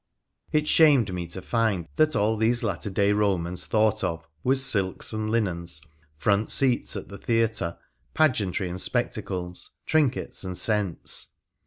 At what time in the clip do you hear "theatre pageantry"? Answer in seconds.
7.19-8.67